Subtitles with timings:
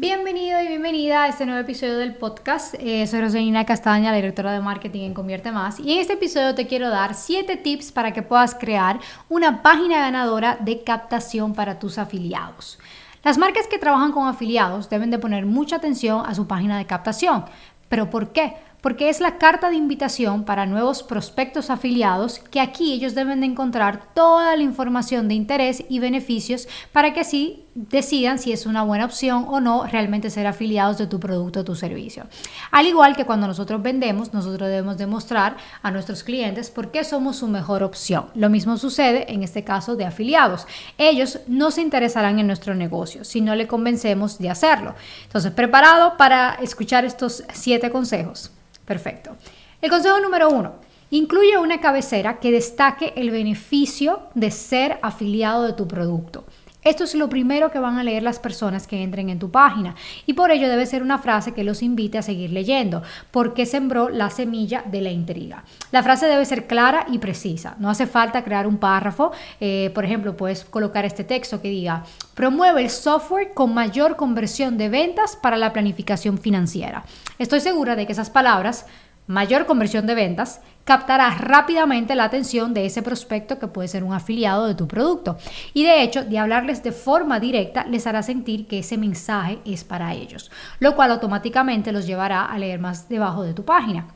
[0.00, 2.74] Bienvenido y bienvenida a este nuevo episodio del podcast.
[2.78, 5.78] Eh, soy Rosalina Castaña, la directora de marketing en Convierte Más.
[5.78, 9.98] Y en este episodio te quiero dar 7 tips para que puedas crear una página
[9.98, 12.78] ganadora de captación para tus afiliados.
[13.22, 16.86] Las marcas que trabajan con afiliados deben de poner mucha atención a su página de
[16.86, 17.44] captación.
[17.90, 18.56] ¿Pero por qué?
[18.80, 23.46] Porque es la carta de invitación para nuevos prospectos afiliados que aquí ellos deben de
[23.46, 28.82] encontrar toda la información de interés y beneficios para que así decidan si es una
[28.82, 32.26] buena opción o no realmente ser afiliados de tu producto o tu servicio.
[32.70, 37.36] Al igual que cuando nosotros vendemos, nosotros debemos demostrar a nuestros clientes por qué somos
[37.36, 38.26] su mejor opción.
[38.34, 40.66] Lo mismo sucede en este caso de afiliados.
[40.98, 44.94] Ellos no se interesarán en nuestro negocio si no le convencemos de hacerlo.
[45.24, 48.50] Entonces, preparado para escuchar estos siete consejos.
[48.90, 49.36] Perfecto.
[49.80, 50.74] El consejo número uno.
[51.10, 56.44] Incluye una cabecera que destaque el beneficio de ser afiliado de tu producto.
[56.82, 59.94] Esto es lo primero que van a leer las personas que entren en tu página
[60.24, 64.08] y por ello debe ser una frase que los invite a seguir leyendo, porque sembró
[64.08, 65.64] la semilla de la intriga.
[65.92, 70.06] La frase debe ser clara y precisa, no hace falta crear un párrafo, eh, por
[70.06, 75.36] ejemplo, puedes colocar este texto que diga, promueve el software con mayor conversión de ventas
[75.36, 77.04] para la planificación financiera.
[77.38, 78.86] Estoy segura de que esas palabras
[79.30, 84.12] mayor conversión de ventas, captarás rápidamente la atención de ese prospecto que puede ser un
[84.12, 85.38] afiliado de tu producto.
[85.72, 89.84] Y de hecho, de hablarles de forma directa, les hará sentir que ese mensaje es
[89.84, 90.50] para ellos,
[90.80, 94.08] lo cual automáticamente los llevará a leer más debajo de tu página.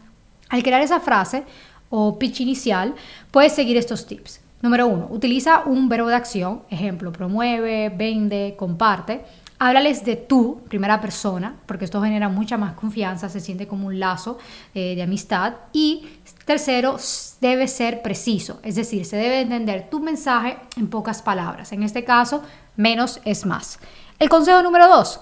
[0.49, 1.45] Al crear esa frase
[1.91, 2.97] o pitch inicial,
[3.31, 4.41] puedes seguir estos tips.
[4.63, 9.25] Número uno, utiliza un verbo de acción, ejemplo, promueve, vende, comparte
[9.59, 14.01] Háblales de tú, primera persona, porque esto genera mucha más confianza, se siente como un
[14.01, 14.39] lazo
[14.75, 15.55] eh, de amistad.
[15.73, 16.09] Y
[16.45, 16.97] tercero,
[17.41, 21.73] debe ser preciso, es decir, se debe entender tu mensaje en pocas palabras.
[21.73, 22.43] En este caso,
[22.77, 23.79] menos es más.
[24.19, 25.21] El consejo número dos,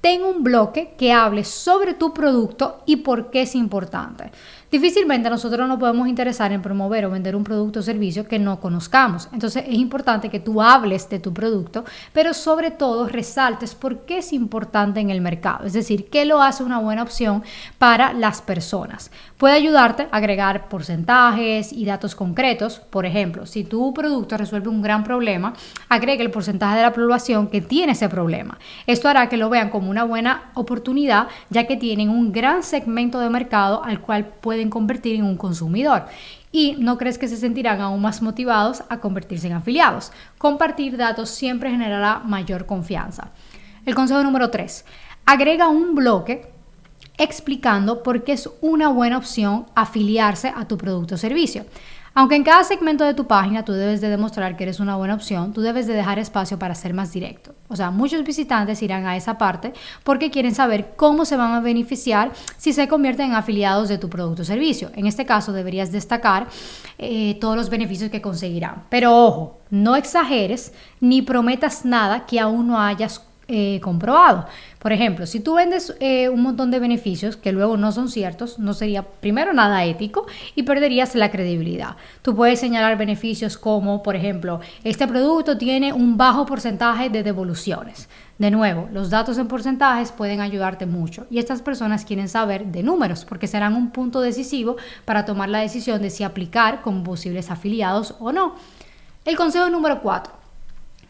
[0.00, 4.30] ten un bloque que hable sobre tu producto y por qué es importante.
[4.70, 8.60] Difícilmente nosotros nos podemos interesar en promover o vender un producto o servicio que no
[8.60, 9.28] conozcamos.
[9.32, 14.18] Entonces es importante que tú hables de tu producto, pero sobre todo resaltes por qué
[14.18, 15.66] es importante en el mercado.
[15.66, 17.42] Es decir, qué lo hace una buena opción
[17.78, 19.10] para las personas.
[19.38, 22.78] Puede ayudarte a agregar porcentajes y datos concretos.
[22.78, 25.52] Por ejemplo, si tu producto resuelve un gran problema,
[25.88, 28.56] agregue el porcentaje de la población que tiene ese problema.
[28.86, 33.18] Esto hará que lo vean como una buena oportunidad, ya que tienen un gran segmento
[33.18, 36.06] de mercado al cual pueden convertir en un consumidor.
[36.52, 40.12] Y no crees que se sentirán aún más motivados a convertirse en afiliados.
[40.36, 43.30] Compartir datos siempre generará mayor confianza.
[43.86, 44.84] El consejo número 3.
[45.24, 46.50] Agrega un bloque
[47.16, 51.64] explicando por qué es una buena opción afiliarse a tu producto o servicio.
[52.12, 55.14] Aunque en cada segmento de tu página tú debes de demostrar que eres una buena
[55.14, 57.54] opción, tú debes de dejar espacio para ser más directo.
[57.68, 59.72] O sea, muchos visitantes irán a esa parte
[60.02, 64.10] porque quieren saber cómo se van a beneficiar si se convierten en afiliados de tu
[64.10, 64.90] producto o servicio.
[64.94, 66.48] En este caso deberías destacar
[66.98, 68.84] eh, todos los beneficios que conseguirán.
[68.88, 74.46] Pero ojo, no exageres ni prometas nada que aún no hayas eh, comprobado.
[74.78, 78.60] Por ejemplo, si tú vendes eh, un montón de beneficios que luego no son ciertos,
[78.60, 81.96] no sería primero nada ético y perderías la credibilidad.
[82.22, 88.08] Tú puedes señalar beneficios como, por ejemplo, este producto tiene un bajo porcentaje de devoluciones.
[88.38, 92.84] De nuevo, los datos en porcentajes pueden ayudarte mucho y estas personas quieren saber de
[92.84, 97.50] números porque serán un punto decisivo para tomar la decisión de si aplicar como posibles
[97.50, 98.54] afiliados o no.
[99.24, 100.39] El consejo número 4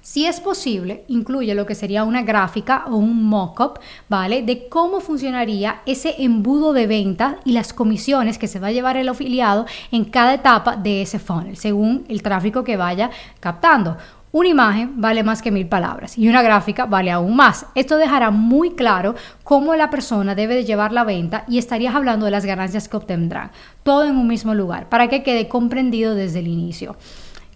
[0.03, 3.79] si es posible, incluye lo que sería una gráfica o un mock-up,
[4.09, 4.43] ¿vale?
[4.43, 8.97] De cómo funcionaría ese embudo de venta y las comisiones que se va a llevar
[8.97, 13.11] el afiliado en cada etapa de ese funnel, según el tráfico que vaya
[13.41, 13.97] captando.
[14.33, 17.67] Una imagen vale más que mil palabras y una gráfica vale aún más.
[17.75, 22.27] Esto dejará muy claro cómo la persona debe de llevar la venta y estarías hablando
[22.27, 23.51] de las ganancias que obtendrán,
[23.83, 26.95] todo en un mismo lugar, para que quede comprendido desde el inicio.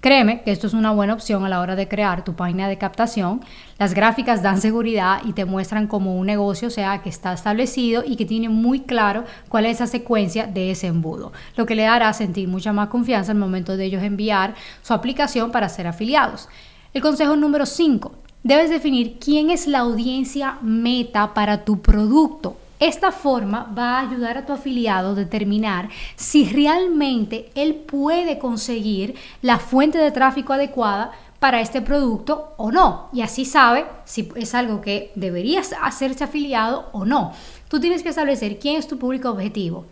[0.05, 2.77] Créeme que esto es una buena opción a la hora de crear tu página de
[2.77, 3.41] captación.
[3.79, 8.17] Las gráficas dan seguridad y te muestran como un negocio, sea, que está establecido y
[8.17, 12.13] que tiene muy claro cuál es esa secuencia de ese embudo, lo que le hará
[12.13, 16.51] sentir mucha más confianza al momento de ellos enviar su aplicación para ser afiliados.
[16.93, 18.13] El consejo número 5.
[18.43, 24.37] Debes definir quién es la audiencia meta para tu producto Esta forma va a ayudar
[24.37, 31.13] a tu afiliado a determinar si realmente él puede conseguir la fuente de tráfico adecuada
[31.39, 33.09] para este producto o no.
[33.15, 37.33] Y así sabe si es algo que deberías hacerse afiliado o no.
[37.69, 39.87] Tú tienes que establecer quién es tu público objetivo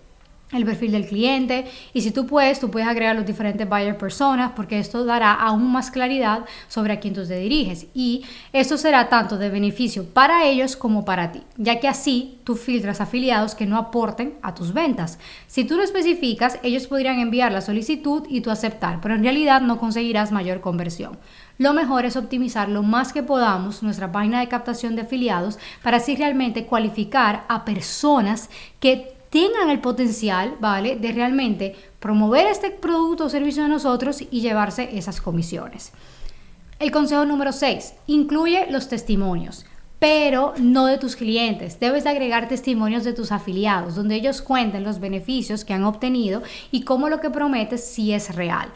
[0.53, 4.53] el perfil del cliente y si tú puedes, tú puedes agregar los diferentes buyer personas
[4.55, 9.09] porque esto dará aún más claridad sobre a quién tú te diriges y esto será
[9.09, 13.67] tanto de beneficio para ellos como para ti, ya que así tú filtras afiliados que
[13.67, 15.19] no aporten a tus ventas.
[15.47, 19.61] Si tú lo especificas, ellos podrían enviar la solicitud y tú aceptar, pero en realidad
[19.61, 21.19] no conseguirás mayor conversión.
[21.59, 25.99] Lo mejor es optimizar lo más que podamos nuestra página de captación de afiliados para
[25.99, 28.51] así realmente cualificar a personas
[28.81, 30.97] que tengan el potencial, ¿vale?
[30.97, 35.93] De realmente promover este producto o servicio de nosotros y llevarse esas comisiones.
[36.79, 39.65] El consejo número 6, incluye los testimonios
[40.03, 41.79] pero no de tus clientes.
[41.79, 46.43] Debes de agregar testimonios de tus afiliados, donde ellos cuenten los beneficios que han obtenido
[46.73, 48.73] y cómo lo que prometes sí es real.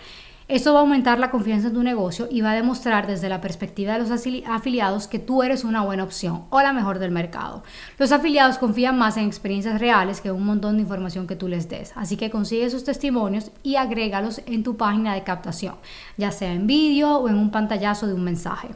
[0.48, 3.40] Esto va a aumentar la confianza en tu negocio y va a demostrar desde la
[3.40, 4.12] perspectiva de los
[4.46, 7.64] afiliados que tú eres una buena opción o la mejor del mercado.
[7.98, 11.68] Los afiliados confían más en experiencias reales que un montón de información que tú les
[11.68, 11.92] des.
[11.96, 15.74] Así que consigue esos testimonios y agrégalos en tu página de captación,
[16.16, 18.68] ya sea en vídeo o en un pantallazo de un mensaje.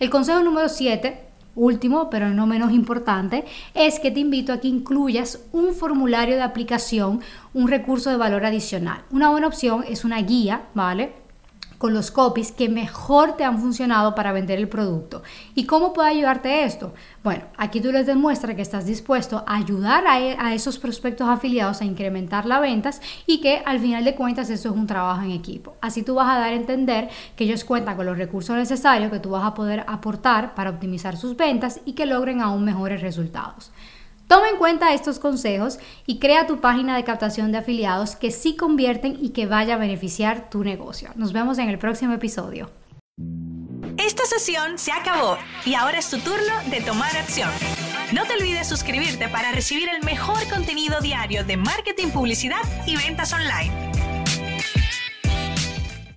[0.00, 1.25] El consejo número 7
[1.56, 3.44] último, pero no menos importante,
[3.74, 7.20] es que te invito a que incluyas un formulario de aplicación,
[7.54, 9.02] un recurso de valor adicional.
[9.10, 11.25] Una buena opción es una guía, ¿vale?
[11.78, 15.22] Con los copies que mejor te han funcionado para vender el producto.
[15.54, 16.92] ¿Y cómo puede ayudarte esto?
[17.22, 21.80] Bueno, aquí tú les demuestras que estás dispuesto a ayudar e, a, esos prospectos afiliados
[21.80, 25.32] a incrementar las ventas y que al final de cuentas eso es un trabajo en
[25.32, 25.76] equipo.
[25.80, 29.20] Así tú vas a dar a entender que ellos cuentan con los recursos necesarios que
[29.20, 33.70] tú vas a poder aportar para optimizar sus ventas y que logren aún mejores resultados.
[34.28, 38.56] Toma en cuenta estos consejos y crea tu página de captación de afiliados que sí
[38.56, 41.10] convierten y que vaya a beneficiar tu negocio.
[41.14, 42.70] Nos vemos en el próximo episodio.
[43.98, 47.50] Esta sesión se acabó y ahora es tu turno de tomar acción.
[48.12, 53.32] No te olvides suscribirte para recibir el mejor contenido diario de marketing, publicidad y ventas
[53.32, 53.85] online.